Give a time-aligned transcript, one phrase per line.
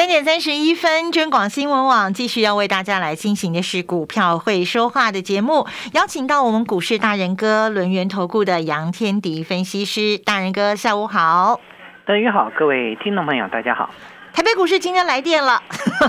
[0.00, 11.60] 三点三十一分，中广新闻网继续要为大家来进行的是股票会说话的节目，邀请到我们股市大人哥轮源投顾的杨天迪分析师，大人哥下午好，
[12.06, 13.90] 德宇好，各位听众朋友大家好。
[14.32, 15.60] 台北股市今天来电了，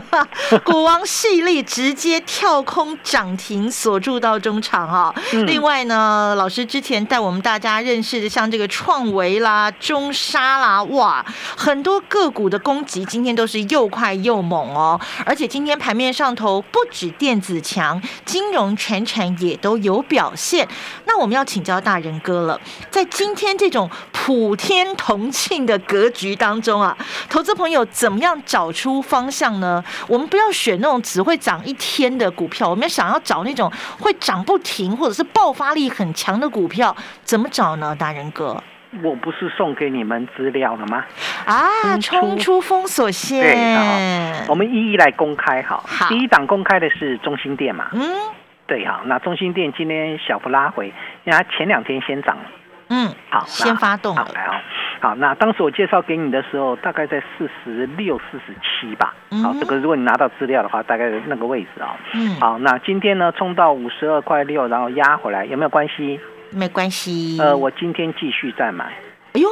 [0.64, 5.14] 股王系列直接跳空涨停锁住到中场啊！
[5.48, 11.26] 另外呢，老师之前带我们大家认识的，像这个创维啦、中沙啦，哇，
[11.58, 15.00] 很多个股的攻击今天都是又快又猛哦！
[15.26, 20.68] 而且今天盘面上头不止电子强，金融全产也都有表现。
[21.06, 22.60] 那我们要请教大人哥了，
[22.92, 26.96] 在今天这种普天同庆的格局当中啊，
[27.28, 28.11] 投资朋友怎？
[28.12, 29.82] 怎么样找出方向呢？
[30.06, 37.96] 我们不要选那种只会涨一天的股票，我们要想要找那种会涨不停或者是爆发力很强的股票，怎么找呢？
[37.98, 38.62] 大人哥，
[39.02, 41.06] 我不是送给你们资料了吗？
[41.46, 45.86] 啊，冲出封锁线，我们一一来公开好。
[46.10, 47.88] 第一档公开的是中心店嘛？
[47.94, 48.02] 嗯，
[48.68, 49.00] 对哈。
[49.06, 50.88] 那中心店今天小幅拉回，
[51.24, 52.38] 因为它前两天先涨。
[52.94, 54.62] 嗯，好，先发动好来啊，
[55.02, 59.16] 好，那当时我介绍给你的时候，大概在四十六、四十七吧。
[59.44, 61.98] 好，这个如果你拿到资料的话，大概那个位置啊。
[62.14, 66.20] 嗯，好，那今天呢，冲到五十二块六，然后压回来，有没有关系？
[66.52, 67.38] 没关系。
[67.42, 68.86] 呃，我今天继续再买。
[69.34, 69.50] 哎呦，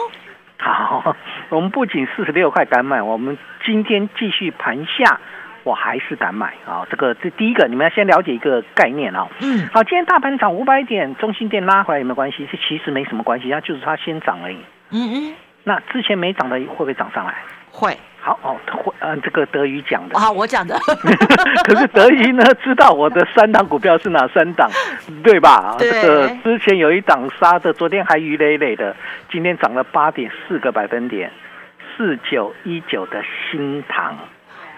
[0.59, 1.16] 好，
[1.50, 5.19] 我们不仅四十六块敢买，我们今天继续盘下。
[5.66, 6.88] 我还是敢买啊！
[6.89, 9.28] 这个这第一个，你们要先了解一个概念啊。
[9.41, 9.67] 嗯。
[9.73, 12.47] 好，今天大盘涨五百点，中心店拉回来有没有关系？
[12.50, 14.57] 这其实没什么关系，它就是它先涨而已。
[14.91, 15.35] 嗯嗯。
[15.63, 17.33] 那之前没涨的会不会涨上来？
[17.72, 17.97] 会。
[18.22, 18.94] 好哦，会。
[19.00, 20.17] 嗯，这个德语讲的。
[20.19, 20.77] 啊，我讲的。
[21.63, 24.69] 可是德语呢，知道我的三档股票是哪三档，
[25.23, 25.75] 对吧？
[25.79, 25.89] 对。
[25.89, 28.95] 这个之前有一档杀的，昨天还鱼累累的，
[29.31, 31.31] 今天涨了八点四个百分点，
[31.95, 34.17] 四九一九的新塘。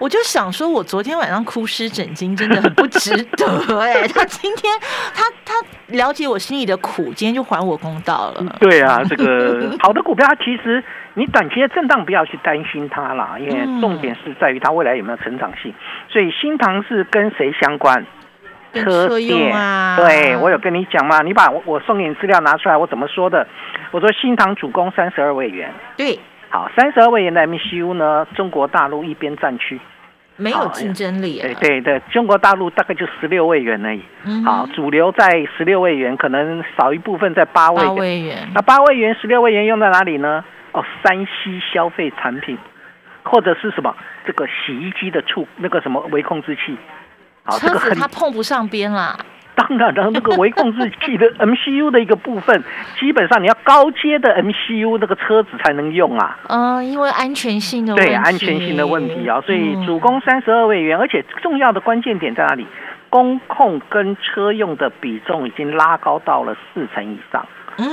[0.02, 4.02] 我就想说，我昨天晚上哭湿枕巾真的很不值得哎。
[4.08, 4.74] 他今天
[5.14, 5.54] 他他
[5.96, 8.56] 了解我心里的苦，今天就还我公道了。
[8.58, 10.82] 对啊， 这个好的股票，它其实
[11.14, 15.72] 你短期的震荡不要去担心它啦，因为重点是在于它未来有没有成长性。
[16.08, 18.04] 所以新塘是跟谁相关？
[18.74, 19.96] 车电啊。
[19.96, 23.46] 对我有跟你讲嘛，你把我送给你资料拿出来，我怎么说的？
[23.92, 25.72] 我说新塘主攻三十二位元。
[25.96, 26.18] 对，
[26.48, 29.78] 好，三十二位元的 MCU 呢，中国大陆一边战区。
[30.36, 31.40] 没有竞争力。
[31.40, 34.02] 对对对，中国大陆大概就十六位元而已。
[34.44, 37.84] 好，主流在十六位元，可能少一部分在八位。
[37.84, 38.48] 八位元。
[38.54, 40.44] 那八位元、十六位元用在哪里呢？
[40.72, 42.56] 哦，山西消费产品，
[43.22, 43.94] 或者是什么
[44.26, 46.76] 这个洗衣机的触那个什么微控制器。
[47.44, 49.18] 好，车子它碰不上边啦。
[49.68, 52.62] 当然了，那个微控制器的 MCU 的一个部分，
[52.98, 56.38] 基本上你要高阶的 MCU 那个车子才能用啊。
[56.48, 62.66] 嗯，因为安全性的对安全性的问题啊，所以主攻三十二位元，而且重要的关键点在哪里？
[63.08, 67.46] 工控跟车用的比重已经拉高到了四成以上。
[67.76, 67.84] 嗯，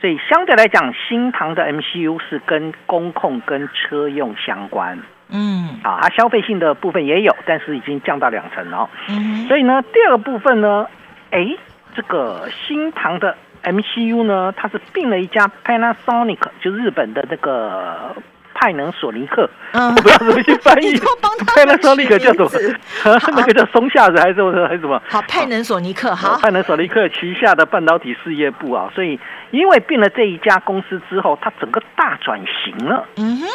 [0.00, 4.98] 所以相对来讲，新唐的 MCU 是跟工控跟车用相关。
[5.30, 8.88] 嗯，啊，它消费性的部分也有，但是已经降到两成了。
[9.08, 10.86] 嗯，所以呢，第二个部分呢。
[11.30, 11.46] 哎，
[11.94, 18.14] 这个新唐的 MCU 呢，它是并了一家 Panasonic，就日本的那个
[18.54, 19.48] 派能索尼克。
[19.72, 20.96] 嗯，我不知道怎么去翻译。
[21.54, 22.58] Panasonic 叫什
[23.04, 23.18] 么？
[23.36, 24.52] 那个叫松下子还是什么？
[24.66, 25.00] 还是什么？
[25.08, 26.14] 好，派能索尼克。
[26.14, 29.18] 好，派能索尼克旗下的半导体事业部啊，所以
[29.50, 33.04] 因为并了这一家公司之后，它整个大转型了。
[33.16, 33.46] 嗯哼。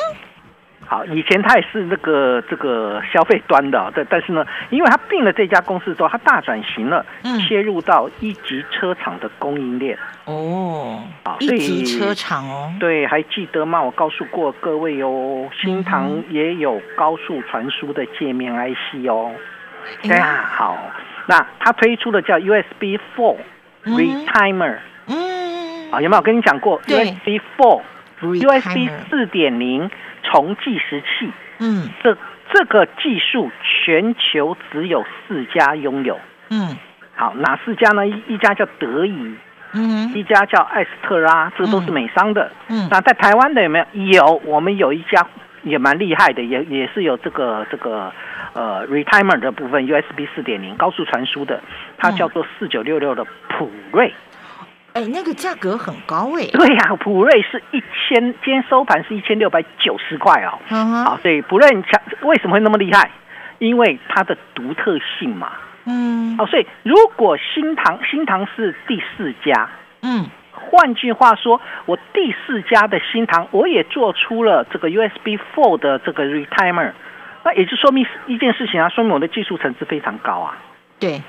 [0.86, 7.06] 好，以前他也是那个这个消费端的，但但是呢，因为他并了这家公司之后，他大转型了，
[7.47, 9.97] 切入到一级车厂的供应链。
[10.26, 13.82] 哦，啊，一级车厂哦，对，还记得吗？
[13.82, 19.32] 我告诉过各位哦，新唐也有高速传输的界面 IC 哦。
[20.02, 20.78] 对啊，好，
[21.28, 23.38] 那他推出的叫 USB Four
[23.86, 24.78] Retimer。
[25.08, 29.90] 嗯，啊，有没有跟你讲过 USB Four？USB 四点零。
[30.23, 32.17] 重计时器，嗯，这
[32.52, 36.75] 这个技术全球只有四家拥有，嗯，
[37.16, 38.08] 好，哪四家呢？
[38.08, 39.35] 一一家叫德仪，
[39.73, 43.85] 嗯，一家叫艾斯特拉，这都是美商的，嗯，那在台湾的有没有？
[43.93, 45.25] 有，我们有一家
[45.64, 48.11] 也蛮厉害的，也也是有这个这个
[48.53, 51.61] 呃 retimer 的部分，USB 四点零高速传输的，
[51.97, 54.14] 它叫做四九六六的普瑞。
[54.93, 56.45] 哎，那个价格很高哎。
[56.53, 60.59] 对呀，普瑞是一千，今天收盘是一千六百九十块哦。
[60.69, 61.05] 嗯哼。
[61.05, 63.09] 好，所以普瑞强为什么会那么厉害？
[63.57, 65.53] 因为它的独特性嘛。
[65.85, 66.35] 嗯。
[66.37, 69.69] 哦，所以如果新唐新唐是第四家，
[70.03, 76.91] 嗯，换句话说，我第四家的新唐我也做出了这个 USB Four 的这个 retimer，
[77.43, 80.55] 那也就说明一件事情啊，说明我的技术层次非常高啊。
[80.99, 81.19] 对。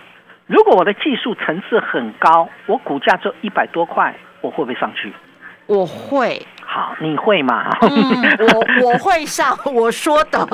[0.46, 5.12] 如果我的技术层次很高，我股价就一百多块，我会不会上去？
[5.66, 6.46] 我会。
[6.66, 7.70] 好，你会吗？
[7.80, 10.46] 我 我会上，我说的。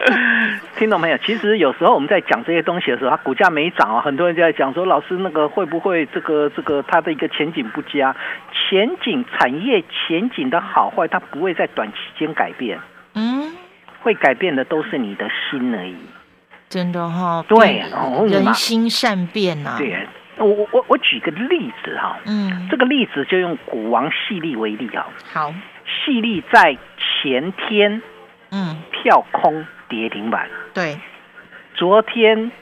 [0.78, 1.18] 听懂没有？
[1.18, 8.14] 其实有时候我们在讲这些东西的时候，它股价没涨啊，很多人就在讲说，老师那个会不会这个这个它的一个前景不佳？
[8.52, 12.78] 前景产业前景的好坏，它不会在短期间改变。
[13.14, 13.52] 嗯，
[14.00, 15.96] 会改变的都是你的心而已。
[16.68, 17.82] 真的哈，对，
[18.28, 19.76] 人心善变呐。
[19.78, 20.06] 对，
[20.36, 25.06] 我我我举个例子哈，嗯，这个例子就用股王细粒为例哈。
[25.32, 25.54] 好，
[25.86, 28.02] 细粒在前天，
[28.50, 30.46] 嗯，跳空跌停板。
[30.74, 31.00] 对，
[31.74, 32.52] 昨天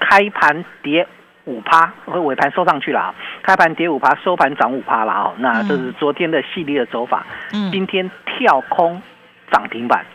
[0.00, 1.06] 开盘跌
[1.44, 3.14] 五趴，尾盘收上去了啊。
[3.42, 5.32] 开盘跌五趴，收盘涨五趴了啊。
[5.36, 7.26] 那这是昨天的细粒的走法。
[7.52, 9.02] 嗯，今天跳空
[9.50, 10.06] 涨停板，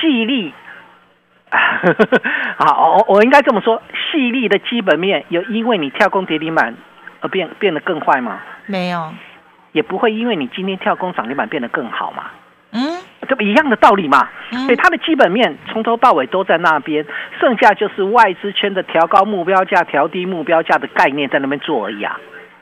[0.00, 0.54] 细粒。
[2.56, 6.74] 好，我我应该这么说，细粒的基本面有因为你跳空跌停板
[7.20, 8.40] 而变变得更坏吗？
[8.66, 9.12] 没有，
[9.72, 12.24] 也不会因为你今天跳空涨停板变得更好嘛？
[12.72, 12.80] 嗯，
[13.28, 14.28] 这不一样的道理嘛？
[14.50, 17.06] 所以它的基本面从头到尾都在那边，
[17.40, 22.18] 剩下就是外资圈的调高目标价、调低目标价的概念在那边做而已啊。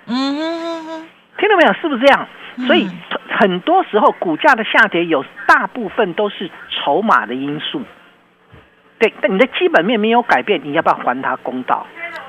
[0.07, 1.07] 嗯，
[1.39, 1.73] 听到没有？
[1.75, 2.27] 是不是这样？
[2.67, 2.87] 所以
[3.39, 7.81] 很多时候股价的下跌有大部分都是筹码的因素。
[9.03, 11.85] 对，但你的基本面没有改变，你要不要还他公道？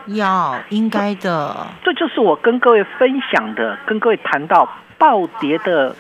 [0.08, 1.56] 要，应该的。
[1.84, 4.68] 这就是我跟各位分享的，跟各位谈到
[4.98, 5.96] 暴跌的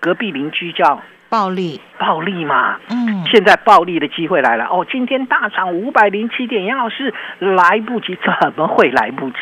[0.00, 2.76] 隔壁邻居叫暴利，暴利嘛。
[2.88, 4.84] 嗯，现在暴利的机会来了哦！
[4.90, 9.36] 今天大涨五百零七点，杨老师来不及，怎么会来不及？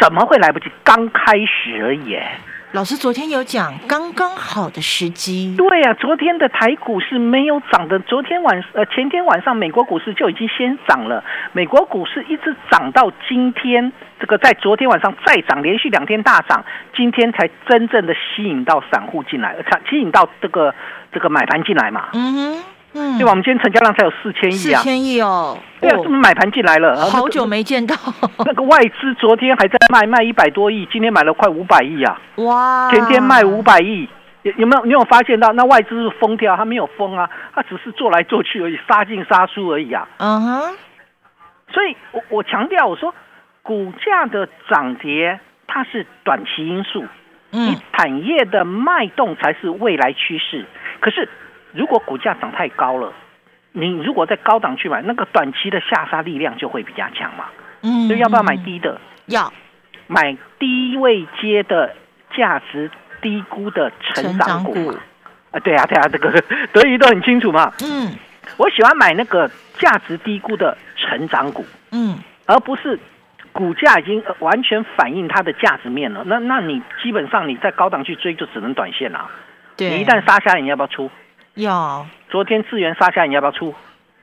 [0.00, 0.70] 怎么会来不及？
[0.82, 2.18] 刚开始而已。
[2.72, 11.22] 老师昨天有讲刚刚好的时机，对呀，昨天的台股是没有涨的，昨天晚呃前天晚上美国股市就已经先涨了，
[11.52, 16.64] 美国股市一直涨到今天，这个在昨天晚上再涨，连续两天大涨，
[16.96, 19.54] 今天才真正的吸引到散户进来，
[19.90, 20.74] 吸引到这个
[21.12, 22.08] 这个买盘进来嘛。
[22.14, 22.64] 嗯哼。
[22.94, 23.30] 嗯，对吧？
[23.30, 25.58] 我们今天成交量才有四千亿啊，四千亿哦。
[25.80, 27.96] 对啊，这么买盘进来了，好久没见到。
[28.44, 32.20] 那个外资昨天还在卖，卖一百多亿，今天买了快五百亿啊！
[32.36, 34.08] 哇，前天卖五百亿，
[34.42, 34.84] 有有没有？
[34.84, 36.54] 你有发现到那外资是疯掉？
[36.56, 40.06] 他没有疯啊，他只是做来做去而已，杀进杀出而已啊。
[40.18, 40.76] 嗯哼。
[41.72, 43.14] 所以我我强调，我说
[43.62, 47.06] 股价的涨跌它是短期因素，
[47.52, 50.66] 嗯，产业的脉动才是未来趋势。
[51.00, 51.28] 可是。
[51.72, 53.12] 如果股价涨太高了，
[53.72, 57.46] 你如果在高档去买，那个短期的下杀力量就会比较强嘛。
[57.82, 59.00] 嗯，所以要不要买低的？
[59.26, 59.52] 要
[60.06, 61.94] 买低位接的
[62.36, 62.90] 价值
[63.20, 64.94] 低估的成长股
[65.50, 65.58] 啊？
[65.60, 66.30] 对啊，对啊，这个
[66.72, 67.72] 德语都很清楚嘛。
[67.82, 68.14] 嗯，
[68.56, 71.64] 我喜欢买那个价值低估的成长股。
[71.92, 72.98] 嗯，而不是
[73.52, 76.22] 股价已经完全反映它的价值面了。
[76.26, 79.30] 那那你基本上你在高档去追，就只能短线了。
[79.76, 81.10] 对，你一旦杀下，你要不要出？
[81.54, 83.74] 要，昨天资源杀下，你要不要出？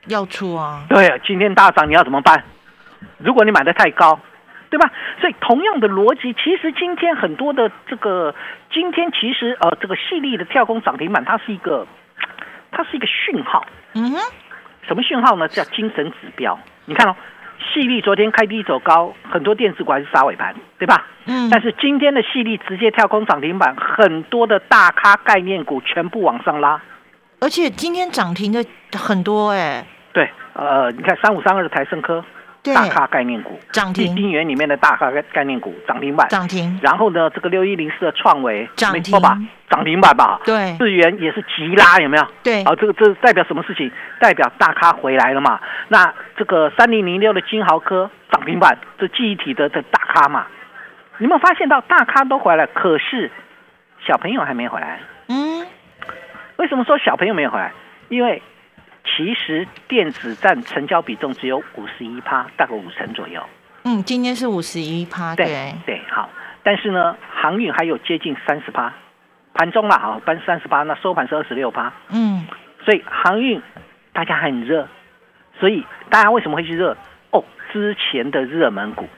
[0.06, 0.84] 要出啊！
[0.88, 2.42] 对，今天大涨，你要怎么办？
[3.18, 4.18] 如果你买的太高，
[4.68, 4.90] 对吧？
[5.20, 8.34] 所以同样的逻辑，其实今天很多的这个，
[8.72, 11.86] 今天其实呃，这个细粒的跳空涨停板，它是一个，
[12.72, 13.64] 它是一个讯号。
[13.94, 14.18] 嗯哼，
[14.88, 15.46] 什么讯号呢？
[15.48, 16.58] 叫精神指标。
[16.86, 17.16] 你看哦。
[17.74, 21.06] 细粒昨天开低走高，很多电子股还是杀尾盘，对吧？
[21.26, 21.50] 嗯。
[21.50, 26.80] 但是今天的细粒直接跳空涨停板，很多的大咖概念股全部往上拉，
[27.40, 28.64] 而且今天涨停的
[28.98, 29.84] 很多哎。
[30.12, 32.24] 对，呃，你看三五三二的台盛科。
[32.62, 39.34] 大咖概念股涨停，金元里面的大咖概念股涨停板涨停，然后呢，这个六一零四的创维涨停吧，
[39.70, 42.26] 涨停板吧，对，智元也是急拉，有没有？
[42.42, 43.90] 对，好，这个这代表什么事情？
[44.20, 45.58] 代表大咖回来了嘛？
[45.88, 50.46] 那这个三零零六的金豪科涨停板，这记忆体的这大咖嘛？
[51.16, 53.30] 你有没有发现到大咖都回来，可是
[54.06, 55.00] 小朋友还没回来？
[56.60, 57.72] 嗯，为什么说小朋友没有回来？
[58.08, 58.42] 因为。
[59.02, 63.42] 其实电子占成交比重只有五十一趴，大概五成左右。
[63.84, 66.28] 嗯，今天是五十一趴，对对，好。
[66.62, 68.92] 但是呢，航运还有接近三十趴，
[69.54, 71.90] 盘中啦，好，搬三十八，那收盘是二十六趴。
[72.10, 72.46] 嗯，
[72.84, 73.60] 所以航运
[74.12, 74.86] 大家很热，
[75.58, 76.94] 所以大家为什么会去热？
[77.30, 79.08] 哦，之前的热门股。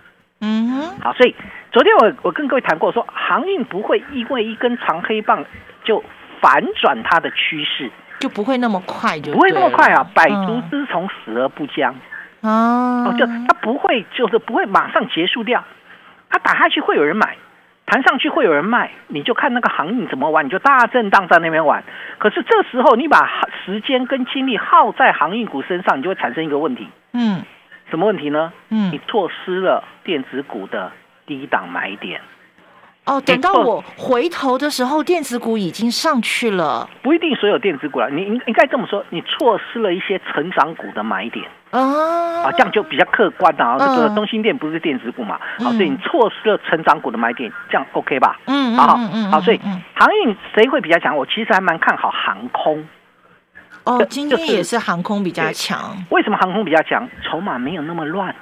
[0.40, 1.00] 嗯哼。
[1.00, 1.34] 好，所以
[1.72, 5.44] 昨天我我跟各位谈过，说航运不会因为一根长黑棒
[5.82, 6.02] 就
[6.42, 10.04] 反转它的趋势，就不会那么快，就不会那么快啊！
[10.12, 11.94] 百足之虫，死而不僵。
[12.40, 15.62] 哦，就它不会，就是不会马上结束掉。
[16.28, 17.36] 它打下去会有人买，
[17.86, 21.84] 弹上去会有人卖，你就看那个行运怎么玩，你就大震荡在那边玩。
[22.18, 26.88] 可是这时候你把时间跟精力耗在航运股身上，你就会产生一个问题。
[27.12, 27.44] 嗯，
[27.88, 28.52] 什么问题呢？
[28.70, 30.90] 嗯，你错失了电子股的
[31.24, 32.20] 低档买点。
[33.04, 36.88] 哦，等到我回头的时候，电子股已经上去了。
[37.02, 41.44] 不一定所有电子股了，你应应该这么说，你错失了一些成长股的买点。
[41.72, 43.76] 哦，啊，这样就比较客观啊。
[43.76, 45.36] 这个中心店不是电子股嘛？
[45.58, 48.38] 好，所以你错失了成长股的买点，这样 OK 吧？
[48.46, 48.96] 嗯好，
[49.32, 49.60] 好，所以
[49.94, 51.16] 航运谁会比较强？
[51.16, 52.86] 我其实还蛮看好航空。
[53.82, 55.96] 哦，今天也是航空比较强。
[56.10, 57.08] 为什么航空比较强？
[57.24, 58.32] 筹码没有那么乱。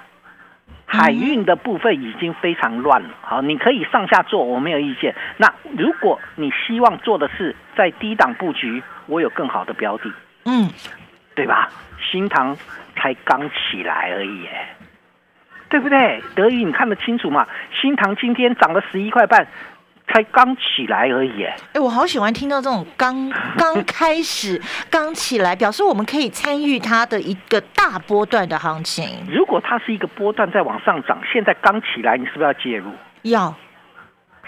[0.93, 5.15] 海运的部分已经非常乱了，好，你可以上下做，我没有意见。
[5.37, 10.13] 那如果你希望做的是在低档布局，我有更好的标的，
[10.47, 10.69] 嗯，
[11.37, 11.71] 对吧？
[12.11, 12.57] 新塘
[12.97, 14.49] 才刚起来而已，
[15.69, 16.21] 对不对？
[16.35, 17.47] 德宇，你看得清楚吗？
[17.81, 19.47] 新塘今天涨了十一块半。
[20.13, 29.07] 才刚起来而已，哎，我好喜欢听到这种刚 刚开始、刚起来，表示我们可以参与它的一个大波段的行情。
[29.31, 32.91] 如果它是一个波段在往上涨，现在刚起来，你是不是要介入？
[33.23, 33.55] 要，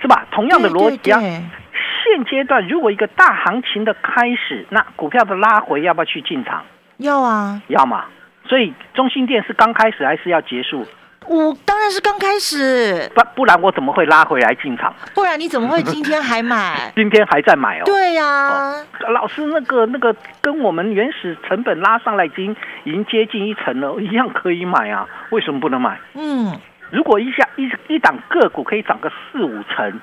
[0.01, 0.27] 是吧？
[0.33, 6.65] 同样的逻辑，现阶段如果一个大行情的开始，那股票的拉回要不要去进场？
[6.97, 8.07] 要啊，要嘛。
[8.49, 10.85] 所以中心店是刚开始还是要结束？
[11.27, 14.93] 我当然是刚开始，不不然我怎么会拉回来进场？
[15.15, 16.93] 不然你怎么会今天还买？
[16.97, 17.83] 今天还在买哦。
[17.85, 18.75] 对呀，
[19.15, 25.99] 老师那个那个跟我们原始成本拉上来已经已经接近一层了，一样可以买啊，为什么不能买？
[26.15, 26.59] 嗯，
[26.91, 30.01] 如果一下一一档个股可以涨个四五成，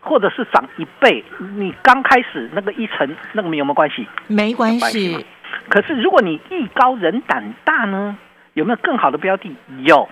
[0.00, 1.24] 或者是涨一倍，
[1.56, 4.06] 你刚开始那个一层那个没有没有关系？
[4.26, 5.24] 没关系。
[5.68, 8.16] 可是如果你艺高人胆大呢，
[8.54, 9.54] 有没有更好的标的？
[9.84, 10.08] 有。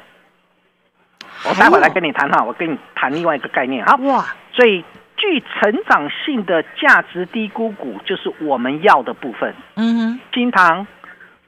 [1.49, 3.95] 我待会来跟你谈哈，我跟你谈另外一个概念哈。
[3.97, 4.85] 哇，所以
[5.17, 9.55] 具成长性的价值低估股就是我们要的部分。
[9.77, 10.87] 嗯哼，金堂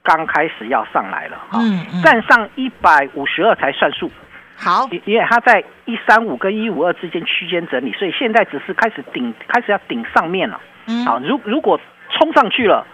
[0.02, 1.60] 刚开始要上来了哈，
[2.04, 4.10] 站上一百五十二才算数。
[4.56, 10.60] 好，因为它在一三五跟一五二之间区间整理，所以现在只是开始顶，开始要顶上面了。
[10.86, 12.86] 嗯，好，如如果冲上去了。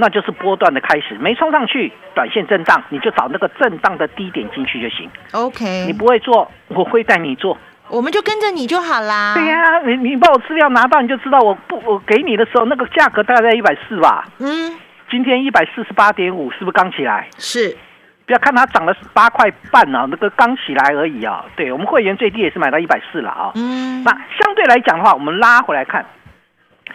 [0.00, 5.08] 那就是波段的开始，没冲上去，短线震荡，你就找那个震荡的低点进去就行。
[5.32, 7.56] OK，你不会做，我会带你做，
[7.88, 9.34] 我们就跟着你就好啦。
[9.34, 14.24] 对呀，你你把我资料拿到，你就知道我不我给你的时候那个价格大概在一百四吧。
[14.38, 14.74] 嗯，
[15.10, 17.28] 今天一百四十八点五，是不是刚起来？
[17.36, 17.76] 是，
[18.24, 21.44] 不要看它涨了八块半啊，那个刚起来而已啊。
[21.56, 23.52] 对我们会员最低也是买到一百四了啊。
[23.54, 26.06] 嗯，那相对来讲的话，我们拉回来看，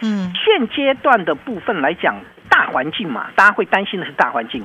[0.02, 2.16] 嗯，现阶段的部分来讲。
[2.48, 4.64] 大环境嘛，大家会担心的是大环境。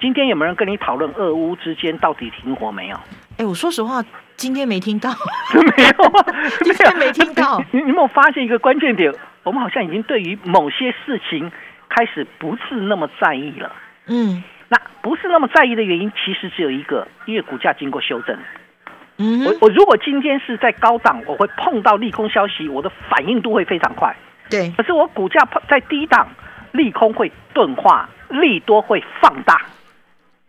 [0.00, 2.96] 今天有没有人跟你讨论俄乌之间到底停火没有？
[3.36, 4.04] 哎，我说实话，
[4.36, 5.10] 今天没听到，
[5.54, 5.92] 没有，
[6.62, 7.60] 今天没听到。
[7.72, 9.12] 你有没有发现一个关键点？
[9.42, 11.50] 我们好像已经对于某些事情
[11.88, 13.72] 开始不是那么在意了。
[14.06, 18.38] 嗯，那不是那么在意的原因，其实只有一个，因为股价经过修正。
[19.16, 24.14] 嗯，我我如果今天是在高档，我会碰到利空消息，我的反应度会非常快。
[24.48, 26.28] 对，可是我股价碰在低档。
[26.72, 29.62] 利空会钝化，利多会放大。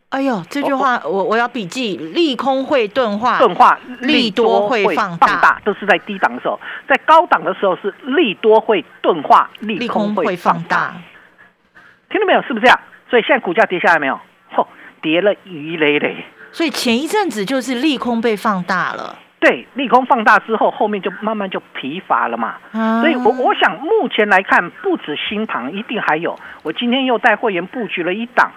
[0.09, 10.95] 哎呦，这句话我我要笔记：利空会钝化，钝化利多会放大，都是在低档的时候，在高档的时候是利多会钝化，利空会放大。
[12.09, 12.41] 听到没有？
[12.41, 12.79] 是不是这样？
[13.07, 14.19] 所以现在股价跌下来没有？
[14.55, 14.65] 嚯，
[14.99, 16.25] 跌了鱼累累。
[16.51, 19.19] 所以前一阵子就是利空被放大了。
[19.39, 22.58] 对，利空放大之后，后面就慢慢就疲乏了嘛。
[23.01, 26.38] 所以，我我想目前来看，不止新塘，一定还有。
[26.63, 28.51] 我今天又带会员布局了一档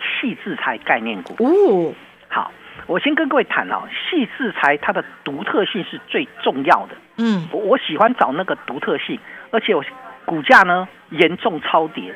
[0.00, 1.34] 细制材概念股。
[1.44, 1.92] 哦，
[2.28, 2.50] 好，
[2.86, 6.96] 我先跟各位谈哦，细制材它的独特性是最重要的。
[7.18, 9.18] 嗯，我我喜欢找那个独特性，
[9.50, 9.84] 而且我
[10.24, 12.14] 股价呢严重超跌。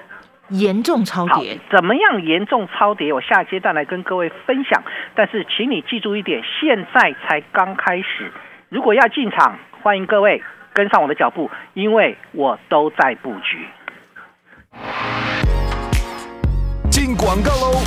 [0.50, 2.22] 严重超跌，怎么样？
[2.22, 4.82] 严重超跌，我下阶段来跟各位分享。
[5.14, 8.30] 但是，请你记住一点，现在才刚开始。
[8.68, 13.66] 如果要进场，欢迎各位跟上我的脚步，因为我都在布局。
[16.90, 17.80] 进广告喽！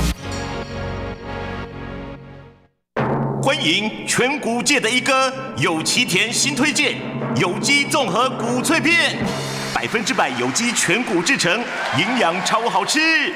[3.42, 6.94] 欢迎全股界的一哥有奇田新推荐
[7.36, 9.16] 有机综合谷脆片。
[9.74, 11.62] 百分之百有机全谷制成，
[11.96, 13.32] 营养超好吃。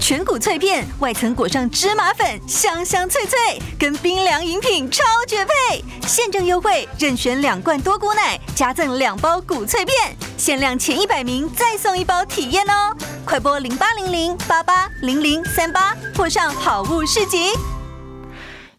[0.00, 3.38] 全谷脆片，外层裹上芝麻粉，香香脆脆，
[3.78, 5.82] 跟冰凉饮品超绝配。
[6.06, 9.94] 现正优惠，任选两罐多谷奶，加赠两包谷脆片，
[10.36, 12.94] 限量前一百名再送一包体验哦！
[13.24, 17.52] 快拨零八零零八八零零三八，或上好物市集。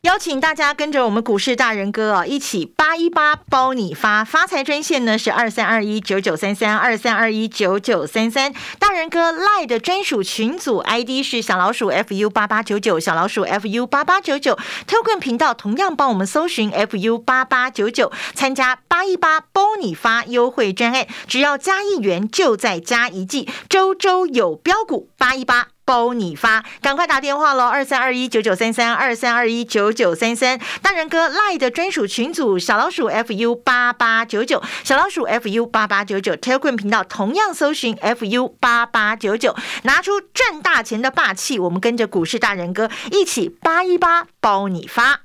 [0.05, 14.55] 邀请大家跟着我们股市大人哥啊，一起八一八包你发发财专线呢是二三二一九九三三二三二一九九三三，大人哥赖的专属群组 ID 是小老鼠 fu 八八九九小老鼠 fu 八八九九
[14.87, 25.69] ，Telegram 频道同样帮我们搜寻 fu 八八九九，参加八一八包你发优惠专案，只要加一元就再加一季，周周有标股八一八。
[25.85, 27.67] 包你发，赶快打电话喽！
[27.67, 30.59] 二三二一九九三三，二三二一九九三三。
[30.81, 45.24] 大人哥 Lie 的专属群组，小老鼠 fu 八八九九，小老鼠 fu 八八九九，Telegram 频道同样搜寻 fu 八八九九，拿出赚大钱的霸气，我们跟着股市大人哥一起八一八包你发。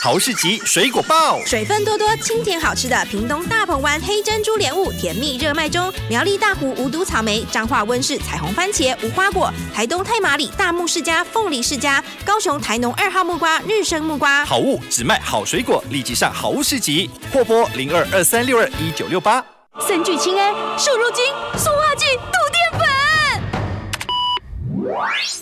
[0.00, 14.44] 豪士集水果报，水分多多、清甜好吃的屏东大鹏湾黑珍珠莲雾，甜蜜热卖中；苗栗大湖无毒草莓，彰化温室彩虹番茄、无花果，台东太麻里大木世家凤梨世家，高雄台农二号木瓜日生木瓜。
[14.44, 19.44] 好物只卖好水果，立即上好物市集，货拨零二二三六二一九六八。
[19.80, 21.24] 三聚氰胺、瘦肉精、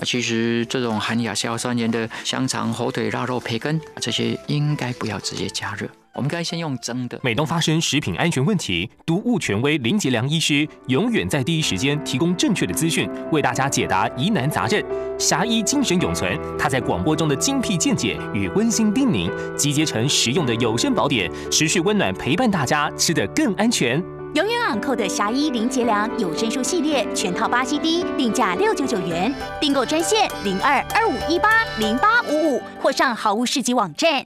[0.07, 7.19] 其实这种含亚硝酸盐的香肠、火腿、腊肉、培根，这些应该不要直接加热，我们该先用蒸的。
[7.25, 14.81] 每当发生食品安全问题，毒物权威林杰良医师永远在第一时间提供正确的资讯，为大家解答疑难杂症。
[15.19, 24.01] 侠医精神永存，他在广播中的精辟见解与温馨叮咛，集结成实用的有声宝典，持续温暖陪伴大家，吃得更安全。
[24.37, 34.23] 永远昂扣的侠医林杰良有声书系列全套八 CD，定价六九九元，订购专线零二二五一八零八五五，或上好物市集网站。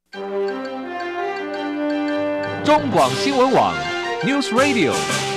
[2.64, 3.72] 中广新闻网
[4.24, 5.29] ，News Radio。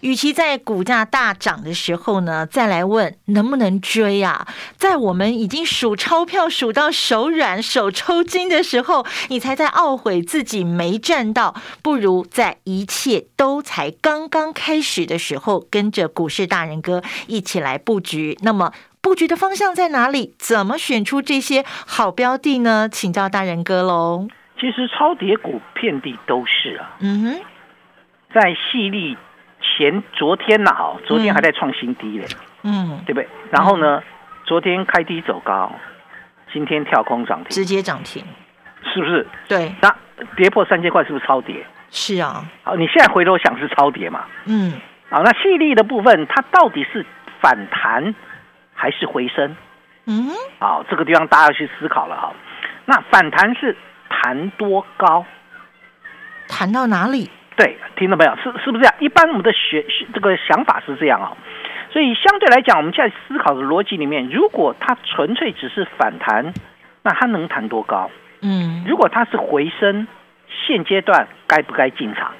[0.00, 4.46] 与其在股价大涨的时候呢，再来问能不能追啊？
[4.76, 18.38] 在我们已经数钞票数到手软、手抽筋的时候，你才在懊悔自己没赚到，不如在一切都才刚刚开始的时候，跟着股市大人哥一起来布局。
[18.42, 20.34] 那么布局的方向在哪里？
[20.38, 22.88] 怎么选出这些好标的呢？
[22.90, 24.28] 请教大人哥喽。
[24.58, 26.96] 其实超跌股遍地都是啊。
[27.00, 27.40] 嗯哼，
[28.34, 29.16] 在细粒。
[29.80, 32.26] 前昨天呐，哈，昨天还在创新低嘞，
[32.64, 33.26] 嗯，对不对？
[33.50, 34.02] 然后呢，
[34.44, 35.72] 昨天开低走高，
[36.52, 38.22] 今天跳空涨停，直接涨停，
[38.92, 39.26] 是不是？
[39.48, 39.96] 对，那
[40.36, 41.64] 跌破三千块是不是超跌？
[41.90, 44.26] 是啊，好，你现在回头想是超跌嘛？
[44.44, 44.74] 嗯，
[45.08, 47.06] 好，那细粒的部分它到底是
[47.40, 48.14] 反弹
[48.74, 49.56] 还是回升？
[50.04, 52.34] 嗯，好，这个地方大家要去思考了哈。
[52.84, 53.74] 那反弹是
[54.10, 55.24] 弹多高？
[56.48, 57.30] 弹到哪里？
[57.56, 58.34] 对，听到没有？
[58.36, 58.94] 是是不是这样？
[59.00, 59.84] 一般我们的学
[60.14, 61.36] 这个想法是这样啊，
[61.90, 66.54] 所以相对来讲，我们现在思考的逻辑里面，如果它纯粹只是反弹，
[67.02, 68.10] 那它能弹多高？
[68.40, 70.06] 嗯，如果它是回升，
[70.66, 72.32] 现阶段该不该进场？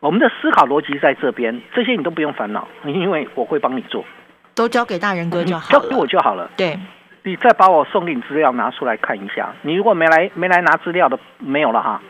[0.00, 4.04] 我们的思考逻辑在这边，这些你都不用烦恼，因为我会帮你做，
[4.54, 6.50] 都交给大人哥就好交给我就好了。
[6.56, 6.76] 对，
[7.22, 12.00] 你再把我送给你资料拿出来看一下，你如果没来没来拿资料的，没有了哈。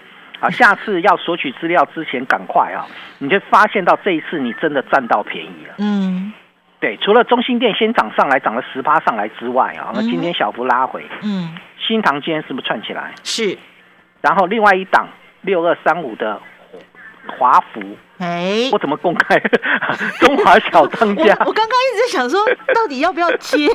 [0.40, 2.86] 啊，下次要索取资料之前赶快啊！
[3.18, 5.74] 你就发现到这一次你真的占到便宜了。
[5.78, 6.32] 嗯，
[6.80, 11.04] 对，除了中心店先涨上来，涨了十八上来之外啊，那今天小幅拉回。
[11.22, 13.12] 嗯，新塘今天是不是串起来？
[13.22, 13.58] 是。
[14.22, 15.08] 然后另外一档
[15.42, 16.40] 六二三五的
[17.38, 17.80] 华福，
[18.18, 19.38] 哎，我怎么公开？
[20.20, 21.36] 中华小当家。
[21.44, 22.42] 我刚刚一直在想说，
[22.74, 23.68] 到底要不要接？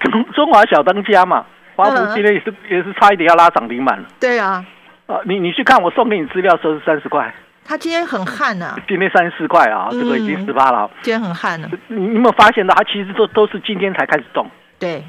[0.00, 1.44] 中中华小当家嘛。
[1.76, 4.08] 华福今天也是也是差一点要拉涨停板了。
[4.18, 4.64] 对啊，
[5.06, 7.32] 啊，你你去看我送给你资料时候是三十块，
[7.64, 8.76] 他今天很旱呐。
[8.88, 10.90] 今天三十四块啊，这个已经十八了。
[11.02, 11.68] 今天很旱呢。
[11.88, 14.48] 你你有没有发现到，他其实都都是今天才开始动？
[14.78, 15.04] 对，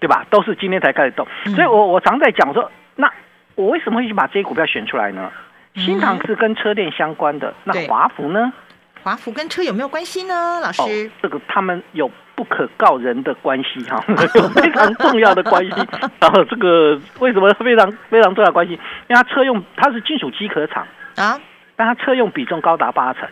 [0.00, 0.26] 对吧？
[0.28, 1.26] 都是今天才开始动。
[1.54, 3.10] 所以我我常在讲说，那
[3.54, 5.30] 我为什么会去把这些股票选出来呢？
[5.76, 8.52] 新唐是跟车电相关的，那华孚呢？
[9.02, 10.60] 华孚跟车有没有关系呢？
[10.60, 14.02] 老师，这个他们有不可告人的关系哈，
[14.34, 15.72] 有非常重要的关系。
[16.20, 18.72] 然 后这个为什么非常非常重要关系？
[18.72, 20.86] 因为它车用它是金属机壳厂
[21.16, 21.40] 啊，
[21.76, 23.28] 但它车用比重高达八成。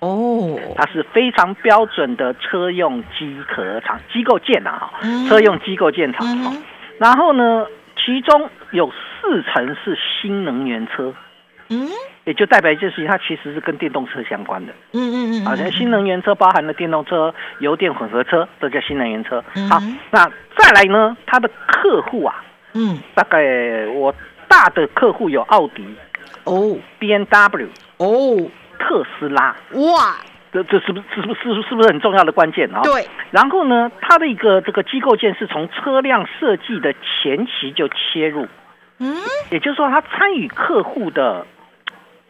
[0.00, 4.92] 哦，它是非常标准的车用机壳厂机构件呐哈，
[5.28, 6.26] 车用机构件厂。
[6.98, 7.66] 然后呢，
[7.96, 11.14] 其中有四成是新能源车。
[11.68, 11.88] 嗯，
[12.24, 14.72] 也就代表一件事情，它其实是跟电动车相关的。
[14.92, 19.42] 嗯嗯嗯，好像新能源车包含了电动车、油电混合车，都叫新能源车。
[19.68, 19.80] 好，
[20.12, 20.24] 那
[20.56, 24.14] 再来呢，它的客户啊，嗯，大概我
[24.46, 25.84] 大的客户有奥迪，
[26.44, 30.16] 哦，B N W，哦，特斯拉，哇，
[30.52, 32.82] 这这是不是是不是是不是很重要的关键啊？
[32.84, 33.04] 对。
[33.32, 38.46] 然后呢，它的一个这个机构件是从车辆设计的前期就切入，
[39.00, 39.16] 嗯，
[39.50, 41.44] 也就是说，它参与客户的。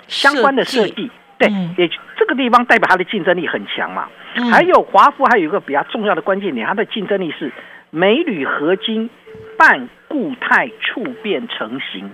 [0.09, 4.09] 相关的设计，对，也这个地方代表它的竞争力很强嘛。
[4.51, 7.53] 还有华孚还有一个比较重要的关键点，它的竞争力是
[7.91, 9.11] 镁铝合金
[9.59, 12.11] 半固态触变成型。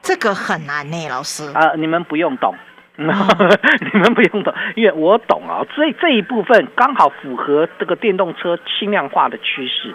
[0.00, 1.50] 这个很难呢，老师。
[1.52, 2.54] 啊，你们不用懂，
[2.96, 5.64] 你们不用懂，因为我懂啊。
[5.74, 9.94] 所以这一部分刚好符合这个电动车轻量化的趋势，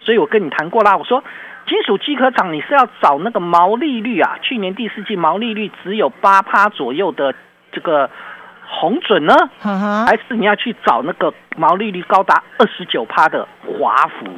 [0.00, 1.22] 所以我跟你谈过啦，我说。
[1.66, 4.38] 金属机壳厂，你是要找那个毛利率啊？
[4.42, 7.34] 去年第四季毛利率只有八趴左右的
[7.72, 8.08] 这个
[8.68, 14.30] 红准呢，还是你要去找那个毛利率高达二十九趴的华孚？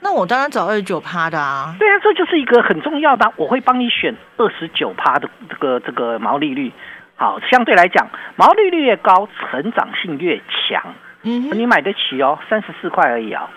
[0.00, 1.76] 那我当然找二十九趴的啊。
[1.78, 6.72] 对啊，这就是一个很重要的，我会帮你选二十九趴的这个这个毛利率。
[7.14, 10.82] 好，相对来讲，毛利率越高，成长性越强。
[11.22, 13.48] 嗯，你买得起哦，三十四块而已啊。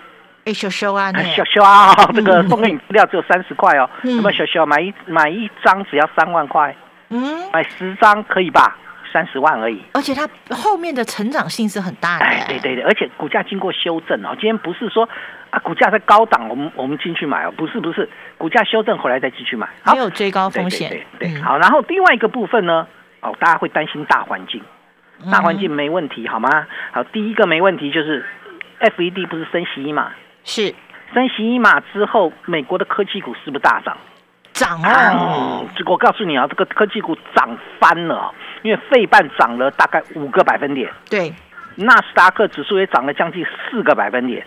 [0.46, 3.90] 哎，小小啊，小小啊， 这个送给你资料只有三十块哦。
[4.04, 6.76] 那么小小买一买一张只要三万块，
[7.10, 8.78] 嗯，买十张可以吧？
[9.12, 9.82] 三十万而已。
[9.94, 12.26] 而且它后面的成长性是很大的。
[12.26, 14.30] 哎，对对对，而且股价经过修正哦。
[14.34, 15.10] 今天不是说
[15.50, 20.90] 啊，股价在高档，我们我们进去买哦，不是不是，股价修正回来再继续买，没有追高风险。
[21.18, 21.58] 对对，好。
[21.58, 22.86] 然后另外一个部分呢，
[23.22, 24.62] 哦，大家会担心大环境，
[25.32, 26.68] 大环境没问题好吗？
[26.92, 28.24] 好，第一个没问题就是
[28.80, 30.12] FED 不是升息嘛？
[30.46, 30.74] 是
[31.14, 33.98] 升息一码之后，美国的科技股是不是大涨？
[34.54, 35.66] 涨啊！
[35.76, 41.34] 这个我告诉你啊，这个科技股涨翻了，因为费半涨了大概五个百分点，对，
[41.76, 44.46] 纳斯达克指数也涨了将近四个百分点。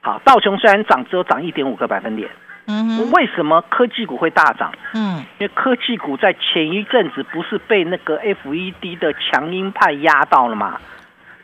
[0.00, 2.30] 好，道琼虽然涨，只有涨一点五个百分点。
[2.66, 4.72] 嗯，为什么科技股会大涨？
[4.94, 10.80] 嗯，因为科技股在前一阵子不是被那个 FED 的强鹰派压到了吗？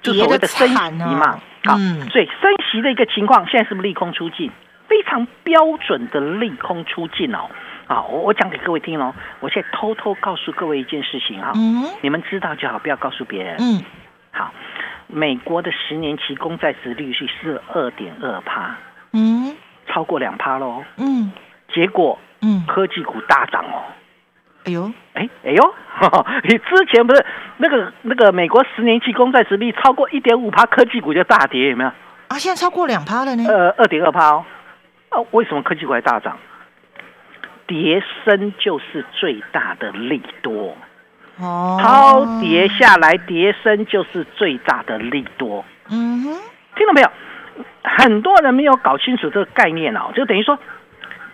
[0.01, 0.75] 就所谓的升息
[1.15, 1.39] 嘛。
[1.65, 1.77] 好，
[2.11, 4.51] 所以升息的一个情况，现在是不是利空出尽？
[4.89, 7.49] 非常标准的利空出尽哦。
[7.87, 9.15] 好，我我讲给各位听哦。
[9.41, 11.53] 我现在偷偷告诉各位一件事情啊，
[12.03, 13.57] 你们知道就好，不要告诉别人。
[13.59, 13.83] 嗯，
[14.33, 14.53] 好，
[15.07, 18.77] 美国的十年期公债值率是是二点二趴，
[19.13, 19.57] 嗯，
[19.87, 20.85] 超过两趴喽。
[20.99, 21.33] 嗯，
[21.73, 23.83] 结果，嗯，科技股大涨哦。
[24.65, 25.75] 哎呦，哎，哎呦，
[26.45, 27.25] 你之前不是
[27.57, 31.91] 那个那个美国十年期公债殖率超过一点五趴，科技股就大跌，有没有？
[32.33, 33.45] 啊，现在超过两趴了呢。
[33.47, 34.45] 呃，二点二趴哦。
[35.11, 36.39] 哦，为什么科技股还大涨？
[37.67, 40.75] 跌升就是最大的利多。
[41.39, 41.79] 哦。
[41.83, 45.63] 超跌下来，跌升就是最大的利多。
[45.91, 46.41] 嗯哼。
[46.75, 47.11] 听到没有？
[47.85, 50.59] 很多人没有搞清楚这个概念哦，就等于说。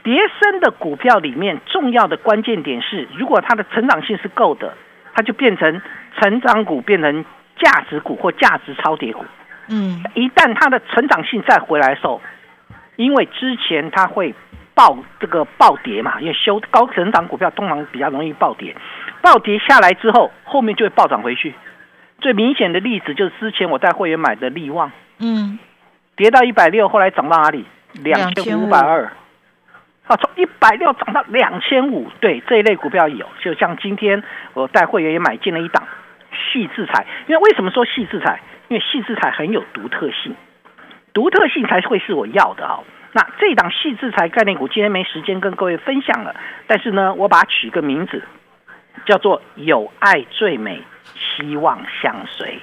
[0.04, 4.72] 叠升的股票里面，重要的关键点是，如果它的成长性是够的，
[5.12, 5.82] 它就变成
[6.18, 7.24] 成长股，变成
[7.58, 9.24] 价值股或价值超跌股。
[9.68, 12.20] 嗯，一旦它的成长性再回来的时候，
[12.96, 14.35] 因为之前它会
[14.74, 18.74] 暴这个暴跌嘛，因为修高成长股票通常比较容易暴跌，
[19.20, 21.54] 暴跌下来之后，后面就会暴涨回去。
[22.20, 25.59] 最明显的例子就是之前我带会员买的利旺，嗯，
[26.16, 27.64] 跌到一百六，后来涨到哪里？
[27.94, 29.11] 两千五百二。
[30.07, 34.22] 啊，从一百六涨到两千五，对这一类股票有，就像今天
[34.54, 35.87] 我带会员也买进了一档
[36.33, 38.40] 细制裁，因为为什么说细制材？
[38.68, 40.35] 因为细制材很有独特性，
[41.12, 42.81] 独特性才会是我要的啊。
[43.12, 46.35] 那这档细制材概念股今天没时间跟各位分享了，
[46.66, 48.22] 但是呢，我把它取个名字，
[49.07, 50.83] 叫做有爱最美，
[51.14, 52.61] 希望相随。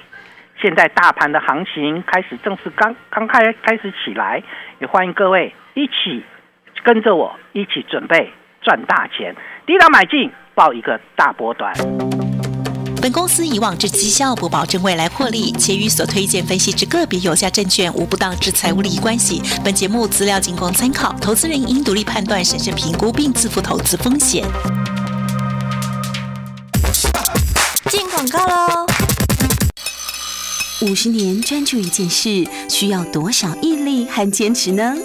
[0.60, 4.42] 现在大盘的行情开始正式刚刚开开始起来，
[4.78, 6.24] 也欢迎各位一起。
[6.84, 9.34] 跟着我一起准备赚大钱，
[9.66, 11.74] 低档买进，报一个大波段。
[13.06, 19.40] 本公司以往之绩效不保证未来获利，且与所推荐分析之个别有价证券无不当之财务利益关系。
[19.62, 24.44] 本节目资料仅供参考，投资人应独立判断、审慎评估并自负投资风险。
[27.88, 28.86] 进广告喽！
[30.80, 34.96] 五十年专注一件事，需要多少毅力和坚持呢？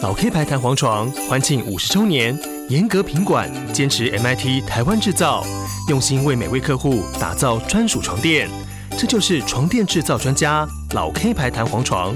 [0.00, 2.34] 老 K 牌弹簧床欢庆五十周年，
[2.68, 5.44] 严格品管，坚持 MIT 台湾制造，
[5.88, 8.48] 用心为每位客户打造专属床垫。
[8.96, 12.14] 这就是床垫制造专家老 K 牌弹簧床。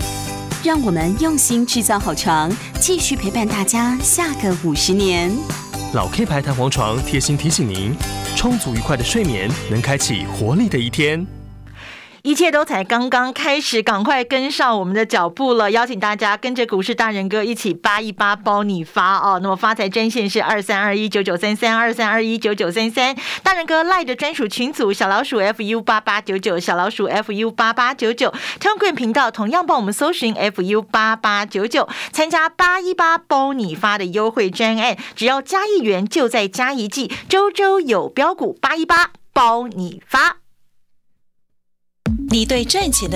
[0.64, 5.30] 让我们用心制造好床，继续陪伴大家下个五十年。
[5.92, 7.94] 老 K 牌弹簧床贴心提醒您：
[8.34, 11.26] 充足愉快的睡眠，能开启活力的一天。
[12.26, 15.70] 一切都才刚刚开始，赶快跟上我们的脚步了！
[15.70, 19.38] 邀请大家跟着股市大人哥一起八一八包你发哦。
[19.40, 40.38] 那么发财专线是二三二一九九三三二三二一九九三三，大人哥赖的专属群组小老鼠 fu 八八九九小老鼠 fu 八八九九通讯频道同样帮我们搜寻 fu 八八九九，参加八一八包你发的优惠专案，只要加一元就在加一季，周周有标股八一八包你发。
[42.28, 43.14] 你对赚钱的